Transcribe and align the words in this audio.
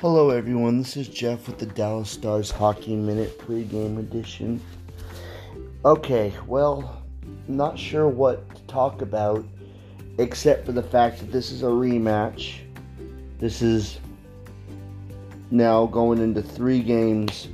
Hello, 0.00 0.30
everyone. 0.30 0.78
This 0.78 0.96
is 0.96 1.08
Jeff 1.08 1.48
with 1.48 1.58
the 1.58 1.66
Dallas 1.66 2.08
Stars 2.08 2.52
Hockey 2.52 2.94
Minute 2.94 3.36
pregame 3.36 3.98
edition. 3.98 4.60
Okay, 5.84 6.32
well, 6.46 7.02
not 7.48 7.76
sure 7.76 8.06
what 8.06 8.48
to 8.54 8.62
talk 8.68 9.02
about 9.02 9.44
except 10.18 10.64
for 10.64 10.70
the 10.70 10.84
fact 10.84 11.18
that 11.18 11.32
this 11.32 11.50
is 11.50 11.64
a 11.64 11.66
rematch. 11.66 12.58
This 13.40 13.60
is 13.60 13.98
now 15.50 15.86
going 15.86 16.20
into 16.20 16.42
three 16.42 16.80
games 16.80 17.48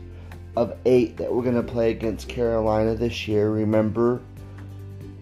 of 0.54 0.76
eight 0.84 1.16
that 1.16 1.32
we're 1.32 1.42
going 1.42 1.54
to 1.54 1.62
play 1.62 1.92
against 1.92 2.28
Carolina 2.28 2.94
this 2.94 3.26
year. 3.26 3.52
Remember, 3.52 4.20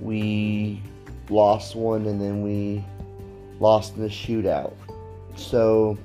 we 0.00 0.82
lost 1.30 1.76
one 1.76 2.04
and 2.06 2.20
then 2.20 2.42
we 2.42 2.84
lost 3.60 3.94
in 3.94 4.02
the 4.02 4.08
shootout. 4.08 4.74
So 5.36 5.96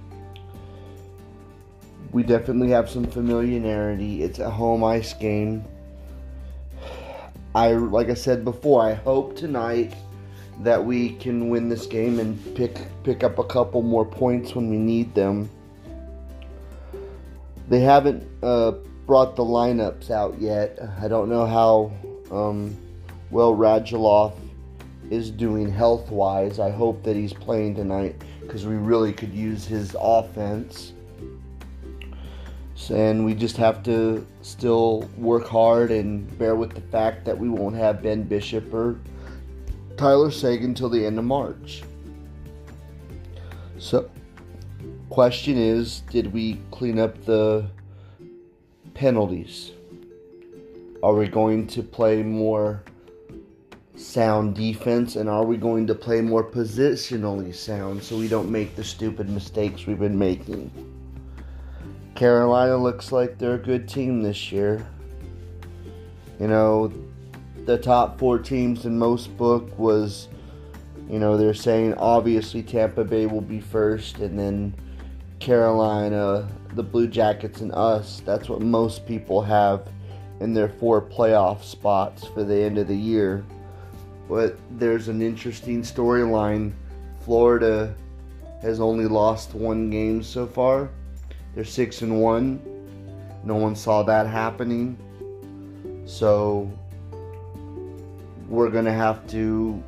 we 2.11 2.23
definitely 2.23 2.69
have 2.69 2.89
some 2.89 3.05
familiarity. 3.05 4.23
It's 4.23 4.39
a 4.39 4.49
home 4.49 4.83
ice 4.83 5.13
game. 5.13 5.65
I 7.53 7.73
like 7.73 8.09
I 8.09 8.13
said 8.13 8.43
before, 8.43 8.81
I 8.81 8.93
hope 8.93 9.35
tonight 9.35 9.93
that 10.59 10.83
we 10.83 11.11
can 11.15 11.49
win 11.49 11.69
this 11.69 11.85
game 11.85 12.19
and 12.19 12.55
pick 12.55 12.79
pick 13.03 13.23
up 13.23 13.39
a 13.39 13.43
couple 13.43 13.81
more 13.81 14.05
points 14.05 14.55
when 14.55 14.69
we 14.69 14.77
need 14.77 15.13
them. 15.15 15.49
They 17.67 17.81
haven't 17.81 18.27
uh, 18.41 18.71
brought 19.05 19.35
the 19.35 19.43
lineups 19.43 20.09
out 20.09 20.39
yet. 20.39 20.79
I 21.01 21.07
don't 21.07 21.29
know 21.29 21.45
how 21.45 21.91
um, 22.31 22.77
well 23.31 23.55
Radulov 23.55 24.33
is 25.09 25.31
doing 25.31 25.69
health 25.71 26.09
wise. 26.11 26.59
I 26.59 26.69
hope 26.69 27.03
that 27.03 27.15
he's 27.15 27.33
playing 27.33 27.75
tonight 27.75 28.15
because 28.41 28.65
we 28.65 28.75
really 28.75 29.13
could 29.13 29.33
use 29.33 29.65
his 29.65 29.95
offense 29.99 30.93
and 32.89 33.25
we 33.25 33.33
just 33.33 33.57
have 33.57 33.83
to 33.83 34.25
still 34.41 35.09
work 35.17 35.47
hard 35.47 35.91
and 35.91 36.37
bear 36.37 36.55
with 36.55 36.73
the 36.73 36.81
fact 36.81 37.25
that 37.25 37.37
we 37.37 37.49
won't 37.49 37.75
have 37.75 38.01
Ben 38.01 38.23
Bishop 38.23 38.73
or 38.73 38.99
Tyler 39.97 40.31
Seguin 40.31 40.69
until 40.69 40.89
the 40.89 41.05
end 41.05 41.17
of 41.17 41.25
March. 41.25 41.83
So, 43.79 44.09
question 45.09 45.57
is, 45.57 46.01
did 46.11 46.31
we 46.31 46.59
clean 46.71 46.99
up 46.99 47.25
the 47.25 47.69
penalties? 48.93 49.71
Are 51.03 51.13
we 51.13 51.27
going 51.27 51.67
to 51.67 51.83
play 51.83 52.23
more 52.23 52.83
sound 53.95 54.55
defense 54.55 55.15
and 55.15 55.27
are 55.27 55.43
we 55.43 55.57
going 55.57 55.87
to 55.87 55.95
play 55.95 56.21
more 56.21 56.43
positionally 56.43 57.53
sound 57.53 58.03
so 58.03 58.17
we 58.17 58.27
don't 58.27 58.51
make 58.51 58.75
the 58.75 58.83
stupid 58.83 59.29
mistakes 59.29 59.85
we've 59.85 59.99
been 59.99 60.17
making? 60.17 60.71
Carolina 62.17 62.75
looks 62.75 63.11
like 63.11 63.37
they're 63.37 63.53
a 63.53 63.59
good 63.59 63.87
team 63.87 64.23
this 64.23 64.51
year. 64.51 64.83
You 66.39 66.47
know, 66.47 66.91
the 67.65 67.77
top 67.77 68.17
four 68.17 68.39
teams 68.39 68.87
in 68.87 68.97
most 68.97 69.37
book 69.37 69.77
was, 69.77 70.27
you 71.07 71.19
know, 71.19 71.37
they're 71.37 71.53
saying 71.53 71.93
obviously 71.93 72.63
Tampa 72.63 73.03
Bay 73.03 73.27
will 73.27 73.41
be 73.41 73.59
first, 73.59 74.17
and 74.17 74.37
then 74.37 74.73
Carolina, 75.37 76.49
the 76.73 76.81
Blue 76.81 77.07
Jackets, 77.07 77.61
and 77.61 77.71
us. 77.73 78.23
That's 78.25 78.49
what 78.49 78.61
most 78.61 79.05
people 79.05 79.39
have 79.43 79.87
in 80.39 80.55
their 80.55 80.69
four 80.69 80.99
playoff 80.99 81.61
spots 81.63 82.25
for 82.25 82.43
the 82.43 82.55
end 82.55 82.79
of 82.79 82.87
the 82.87 82.97
year. 82.97 83.45
But 84.27 84.57
there's 84.79 85.07
an 85.07 85.21
interesting 85.21 85.83
storyline. 85.83 86.73
Florida 87.19 87.93
has 88.63 88.79
only 88.79 89.05
lost 89.05 89.53
one 89.53 89.91
game 89.91 90.23
so 90.23 90.47
far 90.47 90.89
they're 91.57 91.65
six 91.65 92.03
and 92.03 92.21
one. 92.21 92.61
No 93.43 93.55
one 93.55 93.75
saw 93.75 94.03
that 94.03 94.27
happening. 94.27 94.95
So 96.05 96.71
we're 98.47 98.69
gonna 98.69 98.93
have 98.93 99.25
to 99.29 99.81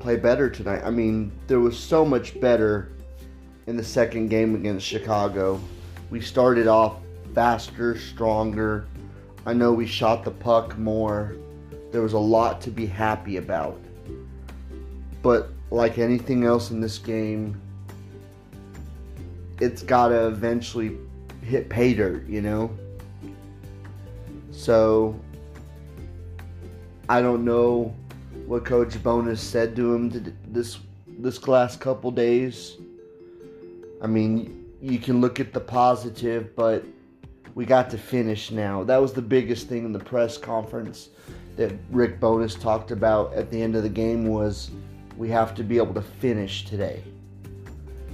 play 0.00 0.16
better 0.16 0.50
tonight. 0.50 0.82
I 0.84 0.90
mean, 0.90 1.30
there 1.46 1.60
was 1.60 1.78
so 1.78 2.04
much 2.04 2.40
better 2.40 2.90
in 3.68 3.76
the 3.76 3.84
second 3.84 4.30
game 4.30 4.56
against 4.56 4.84
Chicago. 4.84 5.60
We 6.10 6.20
started 6.20 6.66
off 6.66 6.96
faster, 7.36 7.96
stronger. 7.96 8.88
I 9.46 9.52
know 9.52 9.72
we 9.72 9.86
shot 9.86 10.24
the 10.24 10.32
puck 10.32 10.76
more. 10.76 11.36
There 11.92 12.02
was 12.02 12.14
a 12.14 12.18
lot 12.18 12.60
to 12.62 12.70
be 12.72 12.84
happy 12.84 13.36
about. 13.36 13.80
But 15.22 15.50
like 15.70 15.98
anything 15.98 16.42
else 16.42 16.72
in 16.72 16.80
this 16.80 16.98
game, 16.98 17.62
it's 19.60 19.82
got 19.82 20.08
to 20.08 20.28
eventually 20.28 20.96
hit 21.42 21.68
pay 21.68 21.94
dirt, 21.94 22.26
you 22.26 22.42
know? 22.42 22.70
So, 24.50 25.18
I 27.08 27.20
don't 27.20 27.44
know 27.44 27.94
what 28.46 28.64
Coach 28.64 29.00
Bowness 29.02 29.40
said 29.40 29.76
to 29.76 29.94
him 29.94 30.34
this 30.48 30.78
this 31.18 31.46
last 31.48 31.80
couple 31.80 32.10
days. 32.10 32.76
I 34.02 34.06
mean, 34.06 34.66
you 34.82 34.98
can 34.98 35.20
look 35.20 35.40
at 35.40 35.52
the 35.52 35.60
positive, 35.60 36.54
but 36.54 36.84
we 37.54 37.64
got 37.64 37.88
to 37.90 37.98
finish 37.98 38.50
now. 38.50 38.84
That 38.84 38.98
was 38.98 39.12
the 39.12 39.22
biggest 39.22 39.68
thing 39.68 39.84
in 39.84 39.92
the 39.92 39.98
press 39.98 40.36
conference 40.36 41.08
that 41.56 41.72
Rick 41.90 42.20
Bowness 42.20 42.54
talked 42.54 42.90
about 42.90 43.32
at 43.32 43.50
the 43.50 43.60
end 43.60 43.76
of 43.76 43.82
the 43.82 43.88
game 43.88 44.26
was 44.26 44.70
we 45.16 45.30
have 45.30 45.54
to 45.54 45.64
be 45.64 45.78
able 45.78 45.94
to 45.94 46.02
finish 46.02 46.66
today. 46.66 47.02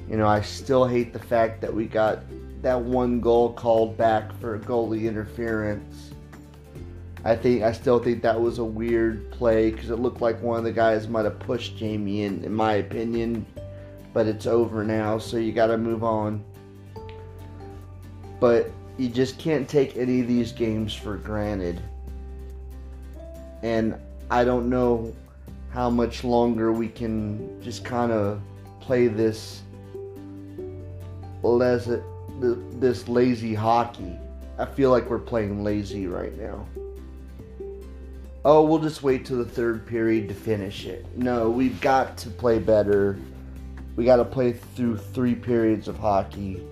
You 0.09 0.17
know, 0.17 0.27
I 0.27 0.41
still 0.41 0.87
hate 0.87 1.13
the 1.13 1.19
fact 1.19 1.61
that 1.61 1.73
we 1.73 1.87
got 1.87 2.21
that 2.63 2.81
one 2.81 3.21
goal 3.21 3.53
called 3.53 3.97
back 3.97 4.33
for 4.39 4.59
goalie 4.59 5.05
interference. 5.05 6.13
I 7.25 7.37
think 7.37 7.63
I 7.63 7.73
still 7.73 7.99
think 8.01 8.23
that 8.23 8.41
was 8.41 8.59
a 8.59 8.65
weird 8.65 9.31
play 9.31 9.71
because 9.71 9.91
it 9.91 9.97
looked 9.97 10.21
like 10.21 10.43
one 10.43 10.59
of 10.59 10.65
the 10.65 10.73
guys 10.73 11.07
might 11.09 11.25
have 11.25 11.39
pushed 11.39 11.77
Jamie 11.77 12.23
in, 12.23 12.45
in 12.45 12.53
my 12.53 12.75
opinion. 12.75 13.47
But 14.13 14.27
it's 14.27 14.47
over 14.47 14.85
now, 14.85 15.19
so 15.19 15.37
you 15.37 15.53
got 15.53 15.69
to 15.69 15.79
move 15.79 16.05
on. 16.05 16.45
But 18.41 18.71
you 18.99 19.09
just 19.09 19.39
can't 19.39 19.69
take 19.69 19.97
any 19.97 20.21
of 20.21 20.29
these 20.29 20.53
games 20.53 20.93
for 20.93 21.17
granted. 21.17 21.81
And 23.63 23.95
I 24.31 24.45
don't 24.45 24.69
know 24.69 25.15
how 25.71 25.89
much 25.89 26.25
longer 26.25 26.73
we 26.73 26.89
can 26.89 27.63
just 27.63 27.85
kind 27.85 28.13
of 28.13 28.41
play 28.81 29.07
this 29.07 29.63
les- 31.43 31.89
this 32.39 33.09
lazy 33.09 33.55
hockey. 33.55 34.17
I 34.59 34.65
feel 34.65 34.91
like 34.91 35.09
we're 35.09 35.19
playing 35.19 35.65
lazy 35.65 36.07
right 36.07 36.37
now. 36.39 36.67
Oh, 38.45 38.65
we'll 38.65 38.81
just 38.81 39.03
wait 39.03 39.25
till 39.25 39.39
the 39.39 39.45
third 39.45 39.87
period 39.87 40.29
to 40.29 40.35
finish 40.35 40.87
it. 40.87 41.07
No, 41.17 41.49
we've 41.49 41.81
got 41.81 42.17
to 42.19 42.31
play 42.31 42.59
better. 42.59 43.19
We 43.95 44.05
got 44.05 44.17
to 44.17 44.25
play 44.25 44.53
through 44.53 44.97
three 44.97 45.35
periods 45.35 45.87
of 45.87 45.97
hockey. 45.97 46.63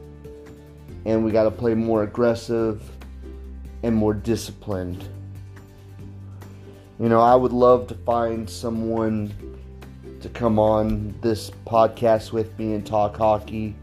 And 1.04 1.24
we 1.24 1.30
got 1.30 1.44
to 1.44 1.50
play 1.50 1.74
more 1.74 2.02
aggressive 2.02 2.82
and 3.82 3.94
more 3.94 4.14
disciplined. 4.14 5.08
You 6.98 7.08
know, 7.08 7.20
I 7.20 7.34
would 7.34 7.52
love 7.52 7.86
to 7.88 7.94
find 7.94 8.50
someone 8.50 9.32
to 10.20 10.28
come 10.28 10.58
on 10.58 11.14
this 11.22 11.50
podcast 11.66 12.32
with 12.32 12.58
me 12.58 12.74
and 12.74 12.84
talk 12.84 13.16
hockey 13.16 13.74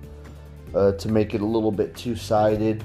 uh, 0.73 0.93
to 0.93 1.09
make 1.09 1.33
it 1.33 1.41
a 1.41 1.45
little 1.45 1.71
bit 1.71 1.95
two 1.95 2.15
sided. 2.15 2.83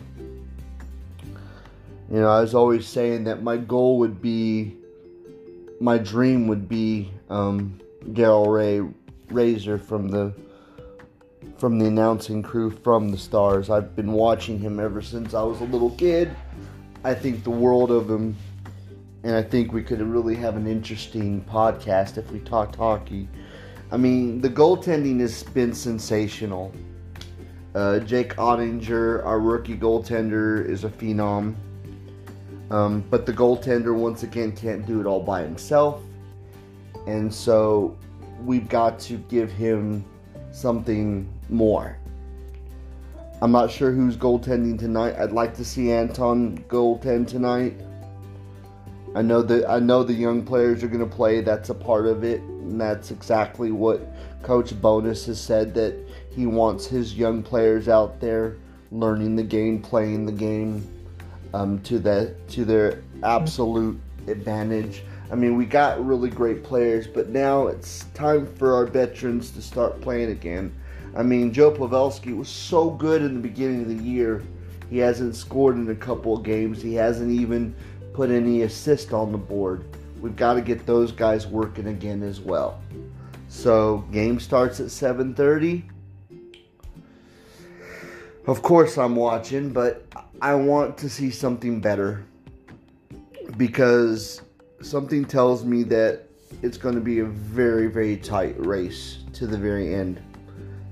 You 2.10 2.20
know, 2.20 2.28
I 2.28 2.40
was 2.40 2.54
always 2.54 2.86
saying 2.86 3.24
that 3.24 3.42
my 3.42 3.56
goal 3.56 3.98
would 3.98 4.20
be, 4.20 4.76
my 5.80 5.98
dream 5.98 6.46
would 6.48 6.68
be 6.68 7.10
um, 7.30 7.80
Daryl 8.04 8.46
Reaugh 8.46 8.92
Razor 9.30 9.78
from 9.78 10.08
the 10.08 10.34
from 11.56 11.78
the 11.78 11.86
announcing 11.86 12.42
crew 12.42 12.70
from 12.70 13.10
the 13.10 13.16
Stars. 13.16 13.70
I've 13.70 13.94
been 13.94 14.12
watching 14.12 14.58
him 14.58 14.80
ever 14.80 15.00
since 15.00 15.32
I 15.32 15.42
was 15.42 15.60
a 15.60 15.64
little 15.64 15.90
kid. 15.90 16.28
I 17.04 17.14
think 17.14 17.44
the 17.44 17.50
world 17.50 17.92
of 17.92 18.10
him, 18.10 18.36
and 19.22 19.36
I 19.36 19.42
think 19.42 19.72
we 19.72 19.82
could 19.82 20.00
really 20.02 20.34
have 20.34 20.56
an 20.56 20.66
interesting 20.66 21.40
podcast 21.48 22.18
if 22.18 22.30
we 22.32 22.40
talked 22.40 22.74
hockey. 22.74 23.28
I 23.92 23.96
mean, 23.96 24.40
the 24.40 24.48
goaltending 24.48 25.20
has 25.20 25.44
been 25.44 25.72
sensational. 25.72 26.74
Uh, 27.74 27.98
Jake 28.00 28.36
Oettinger, 28.36 29.24
our 29.24 29.40
rookie 29.40 29.76
goaltender, 29.76 30.64
is 30.66 30.84
a 30.84 30.90
phenom. 30.90 31.54
Um, 32.70 33.04
but 33.10 33.26
the 33.26 33.32
goaltender, 33.32 33.94
once 33.94 34.22
again, 34.22 34.52
can't 34.52 34.86
do 34.86 35.00
it 35.00 35.06
all 35.06 35.22
by 35.22 35.42
himself. 35.42 36.02
And 37.06 37.32
so 37.32 37.96
we've 38.44 38.68
got 38.68 38.98
to 39.00 39.16
give 39.28 39.50
him 39.50 40.04
something 40.50 41.28
more. 41.48 41.98
I'm 43.40 43.50
not 43.50 43.70
sure 43.70 43.90
who's 43.90 44.16
goaltending 44.16 44.78
tonight. 44.78 45.16
I'd 45.18 45.32
like 45.32 45.54
to 45.56 45.64
see 45.64 45.90
Anton 45.90 46.64
goaltend 46.68 47.26
tonight. 47.26 47.74
I 49.14 49.22
know 49.22 49.42
that 49.42 49.68
I 49.68 49.78
know 49.78 50.04
the 50.04 50.14
young 50.14 50.44
players 50.44 50.84
are 50.84 50.88
going 50.88 51.00
to 51.06 51.16
play. 51.16 51.40
That's 51.40 51.68
a 51.68 51.74
part 51.74 52.06
of 52.06 52.22
it, 52.22 52.40
and 52.62 52.80
that's 52.80 53.10
exactly 53.10 53.70
what 53.70 54.00
Coach 54.42 54.80
Bowness 54.80 55.26
has 55.26 55.40
said 55.40 55.74
that 55.74 55.94
he 56.30 56.46
wants 56.46 56.86
his 56.86 57.14
young 57.14 57.42
players 57.42 57.88
out 57.88 58.20
there 58.20 58.56
learning 58.90 59.36
the 59.36 59.42
game, 59.42 59.80
playing 59.80 60.26
the 60.26 60.32
game 60.32 60.86
um, 61.54 61.80
to 61.80 61.98
the 61.98 62.34
to 62.48 62.64
their 62.64 63.02
absolute 63.22 64.00
advantage. 64.26 65.02
I 65.30 65.34
mean, 65.34 65.56
we 65.56 65.64
got 65.64 66.04
really 66.04 66.28
great 66.28 66.62
players, 66.62 67.06
but 67.06 67.30
now 67.30 67.68
it's 67.68 68.04
time 68.14 68.46
for 68.56 68.74
our 68.74 68.84
veterans 68.84 69.50
to 69.52 69.62
start 69.62 70.00
playing 70.02 70.30
again. 70.30 70.74
I 71.16 71.22
mean, 71.22 71.52
Joe 71.52 71.70
Pavelski 71.70 72.36
was 72.36 72.48
so 72.48 72.90
good 72.90 73.22
in 73.22 73.34
the 73.34 73.40
beginning 73.40 73.82
of 73.82 73.88
the 73.88 74.04
year. 74.04 74.42
He 74.90 74.98
hasn't 74.98 75.34
scored 75.36 75.76
in 75.76 75.88
a 75.88 75.94
couple 75.94 76.36
of 76.36 76.42
games. 76.42 76.82
He 76.82 76.94
hasn't 76.94 77.30
even 77.30 77.74
put 78.12 78.30
any 78.30 78.62
assist 78.62 79.12
on 79.12 79.32
the 79.32 79.38
board. 79.38 79.84
We've 80.22 80.36
got 80.36 80.54
to 80.54 80.60
get 80.60 80.86
those 80.86 81.10
guys 81.10 81.48
working 81.48 81.88
again 81.88 82.22
as 82.22 82.40
well. 82.40 82.80
So, 83.48 84.04
game 84.12 84.38
starts 84.38 84.78
at 84.78 84.86
7:30. 84.86 85.82
Of 88.46 88.62
course 88.62 88.96
I'm 88.96 89.16
watching, 89.16 89.70
but 89.70 90.06
I 90.40 90.54
want 90.54 90.96
to 90.98 91.10
see 91.10 91.30
something 91.30 91.80
better 91.80 92.24
because 93.56 94.42
something 94.80 95.24
tells 95.24 95.64
me 95.64 95.82
that 95.84 96.28
it's 96.62 96.76
going 96.76 96.94
to 96.94 97.00
be 97.00 97.18
a 97.18 97.24
very, 97.24 97.88
very 97.88 98.16
tight 98.16 98.54
race 98.64 99.18
to 99.34 99.46
the 99.46 99.58
very 99.58 99.92
end. 99.94 100.22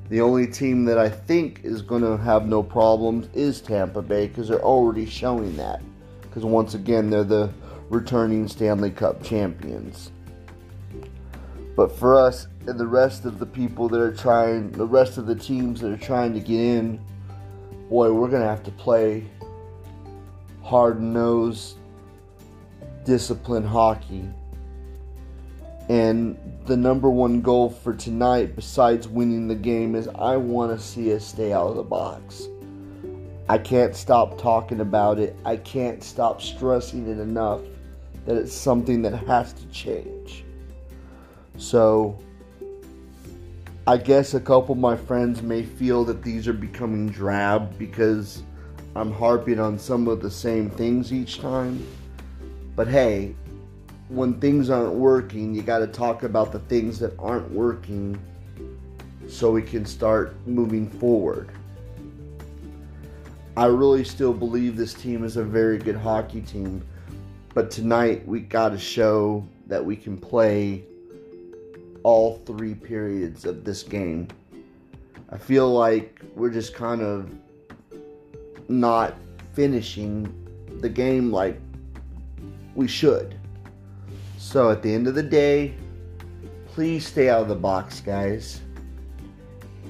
The 0.08 0.20
only 0.20 0.46
team 0.46 0.84
that 0.86 0.98
I 0.98 1.08
think 1.08 1.60
is 1.62 1.82
going 1.82 2.02
to 2.02 2.16
have 2.16 2.46
no 2.46 2.64
problems 2.64 3.28
is 3.32 3.60
Tampa 3.60 4.02
Bay 4.02 4.26
because 4.26 4.48
they're 4.48 4.62
already 4.62 5.06
showing 5.06 5.56
that. 5.56 5.82
Because 6.20 6.44
once 6.44 6.74
again, 6.74 7.10
they're 7.10 7.22
the 7.22 7.50
returning 7.90 8.48
Stanley 8.48 8.90
Cup 8.90 9.22
champions. 9.22 10.12
But 11.76 11.96
for 11.96 12.18
us 12.18 12.46
and 12.66 12.78
the 12.78 12.86
rest 12.86 13.24
of 13.24 13.38
the 13.38 13.46
people 13.46 13.88
that 13.88 14.00
are 14.00 14.14
trying, 14.14 14.70
the 14.70 14.86
rest 14.86 15.18
of 15.18 15.26
the 15.26 15.34
teams 15.34 15.80
that 15.80 15.90
are 15.92 15.96
trying 15.96 16.32
to 16.34 16.40
get 16.40 16.60
in, 16.60 17.00
boy, 17.88 18.12
we're 18.12 18.28
going 18.28 18.42
to 18.42 18.48
have 18.48 18.62
to 18.64 18.70
play 18.70 19.24
hard 20.62 21.02
nosed 21.02 21.76
disciplined 23.04 23.66
hockey. 23.66 24.24
And 25.88 26.38
the 26.66 26.76
number 26.76 27.10
one 27.10 27.40
goal 27.40 27.70
for 27.70 27.92
tonight, 27.92 28.54
besides 28.54 29.08
winning 29.08 29.48
the 29.48 29.56
game, 29.56 29.96
is 29.96 30.06
I 30.06 30.36
want 30.36 30.78
to 30.78 30.84
see 30.84 31.12
us 31.12 31.26
stay 31.26 31.52
out 31.52 31.66
of 31.66 31.76
the 31.76 31.82
box. 31.82 32.46
I 33.48 33.58
can't 33.58 33.96
stop 33.96 34.38
talking 34.38 34.78
about 34.78 35.18
it. 35.18 35.34
I 35.44 35.56
can't 35.56 36.04
stop 36.04 36.40
stressing 36.40 37.08
it 37.08 37.18
enough 37.18 37.62
that 38.26 38.36
it's 38.36 38.52
something 38.52 39.02
that 39.02 39.14
has 39.26 39.52
to 39.54 39.66
change. 39.68 40.44
So, 41.56 42.18
I 43.86 43.96
guess 43.96 44.34
a 44.34 44.40
couple 44.40 44.74
of 44.74 44.78
my 44.78 44.96
friends 44.96 45.42
may 45.42 45.62
feel 45.62 46.04
that 46.04 46.22
these 46.22 46.46
are 46.46 46.52
becoming 46.52 47.08
drab 47.08 47.78
because 47.78 48.42
I'm 48.94 49.12
harping 49.12 49.58
on 49.58 49.78
some 49.78 50.08
of 50.08 50.20
the 50.20 50.30
same 50.30 50.70
things 50.70 51.12
each 51.12 51.40
time. 51.40 51.86
But 52.76 52.88
hey, 52.88 53.34
when 54.08 54.40
things 54.40 54.70
aren't 54.70 54.94
working, 54.94 55.54
you 55.54 55.62
got 55.62 55.78
to 55.78 55.86
talk 55.86 56.24
about 56.24 56.52
the 56.52 56.58
things 56.60 56.98
that 56.98 57.14
aren't 57.18 57.50
working 57.50 58.20
so 59.28 59.50
we 59.50 59.62
can 59.62 59.86
start 59.86 60.34
moving 60.46 60.88
forward. 60.88 61.50
I 63.56 63.66
really 63.66 64.04
still 64.04 64.32
believe 64.32 64.76
this 64.76 64.94
team 64.94 65.24
is 65.24 65.36
a 65.36 65.44
very 65.44 65.78
good 65.78 65.96
hockey 65.96 66.40
team, 66.40 66.82
but 67.54 67.70
tonight 67.70 68.26
we 68.26 68.40
got 68.40 68.70
to 68.70 68.78
show 68.78 69.46
that 69.66 69.84
we 69.84 69.96
can 69.96 70.16
play 70.16 70.84
all 72.02 72.38
three 72.46 72.74
periods 72.74 73.44
of 73.44 73.64
this 73.64 73.82
game. 73.82 74.28
I 75.30 75.38
feel 75.38 75.72
like 75.72 76.20
we're 76.34 76.50
just 76.50 76.74
kind 76.74 77.02
of 77.02 77.32
not 78.68 79.14
finishing 79.52 80.32
the 80.80 80.88
game 80.88 81.30
like 81.30 81.60
we 82.74 82.86
should. 82.86 83.38
So 84.38 84.70
at 84.70 84.82
the 84.82 84.92
end 84.92 85.06
of 85.06 85.14
the 85.14 85.22
day, 85.22 85.74
please 86.66 87.06
stay 87.06 87.28
out 87.28 87.42
of 87.42 87.48
the 87.48 87.54
box, 87.54 88.00
guys. 88.00 88.60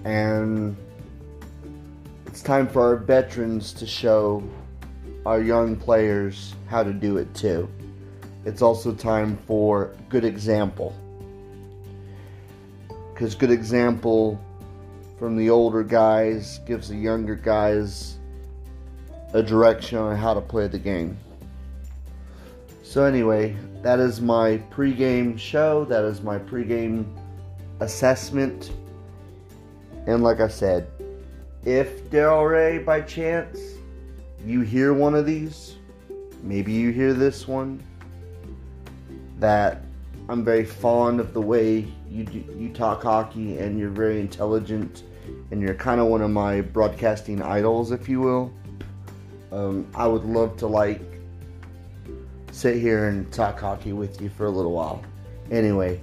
And 0.04 0.76
it's 2.26 2.42
time 2.42 2.66
for 2.66 2.82
our 2.82 2.96
veterans 2.96 3.72
to 3.74 3.86
show 3.86 4.42
our 5.26 5.40
young 5.40 5.76
players 5.76 6.54
how 6.68 6.82
to 6.82 6.92
do 6.92 7.18
it 7.18 7.32
too. 7.34 7.68
It's 8.44 8.62
also 8.62 8.94
time 8.94 9.36
for 9.46 9.94
good 10.08 10.24
example. 10.24 10.94
Because 13.12 13.34
good 13.34 13.50
example 13.50 14.40
from 15.18 15.36
the 15.36 15.50
older 15.50 15.82
guys 15.82 16.60
gives 16.66 16.88
the 16.88 16.96
younger 16.96 17.34
guys 17.34 18.16
a 19.34 19.42
direction 19.42 19.98
on 19.98 20.16
how 20.16 20.32
to 20.32 20.40
play 20.40 20.66
the 20.68 20.78
game. 20.78 21.16
So, 22.82 23.04
anyway, 23.04 23.54
that 23.82 24.00
is 24.00 24.20
my 24.20 24.58
pregame 24.70 25.38
show. 25.38 25.84
That 25.84 26.04
is 26.04 26.22
my 26.22 26.38
pregame 26.38 27.04
assessment. 27.80 28.72
And 30.06 30.22
like 30.22 30.40
I 30.40 30.48
said, 30.48 30.88
if 31.64 32.02
Daryl 32.10 32.50
Reaugh 32.50 32.84
by 32.84 33.02
chance 33.02 33.60
you 34.44 34.62
hear 34.62 34.92
one 34.92 35.14
of 35.14 35.26
these, 35.26 35.76
maybe 36.42 36.72
you 36.72 36.90
hear 36.90 37.12
this 37.12 37.46
one, 37.46 37.82
that 39.38 39.82
I'm 40.28 40.44
very 40.44 40.64
fond 40.64 41.20
of 41.20 41.32
the 41.34 41.40
way 41.40 41.86
you 42.08 42.24
do, 42.24 42.44
you 42.56 42.70
talk 42.70 43.02
hockey 43.02 43.58
and 43.58 43.78
you're 43.78 43.90
very 43.90 44.20
intelligent 44.20 45.04
and 45.50 45.60
you're 45.60 45.74
kind 45.74 46.00
of 46.00 46.06
one 46.06 46.22
of 46.22 46.30
my 46.30 46.60
broadcasting 46.60 47.42
idols, 47.42 47.92
if 47.92 48.08
you 48.08 48.20
will. 48.20 48.52
Um, 49.52 49.86
I 49.94 50.06
would 50.06 50.24
love 50.24 50.56
to 50.58 50.66
like 50.66 51.00
sit 52.52 52.76
here 52.76 53.08
and 53.08 53.30
talk 53.32 53.58
hockey 53.58 53.92
with 53.92 54.20
you 54.20 54.28
for 54.28 54.46
a 54.46 54.50
little 54.50 54.72
while. 54.72 55.02
Anyway, 55.50 56.00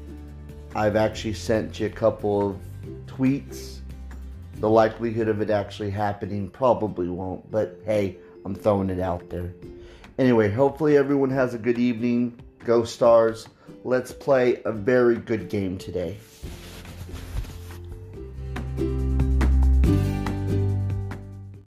I've 0.75 0.96
actually 0.96 1.34
sent 1.34 1.79
you 1.79 1.88
a 1.88 1.89
couple 1.89 2.50
of 2.50 2.58
tweets. 3.06 3.79
The 4.56 4.70
likelihood 4.70 5.27
of 5.27 5.41
it 5.41 5.50
actually 5.50 5.91
happening 5.91 6.50
probably 6.50 7.10
won't, 7.10 7.50
but 7.51 7.79
hey, 7.86 8.17
I'm 8.48 8.56
throwing 8.56 8.89
it 8.89 9.01
out 9.01 9.30
there. 9.30 9.54
Anyway, 10.18 10.50
hopefully 10.50 10.96
everyone 10.96 11.30
has 11.32 11.54
a 11.54 11.58
good 11.58 11.77
evening. 11.77 12.39
Go 12.63 12.86
Stars. 12.86 13.50
Let's 13.84 14.13
play 14.13 14.62
a 14.63 14.72
very 14.72 15.18
good 15.18 15.50
game 15.50 15.77
today. 15.77 16.16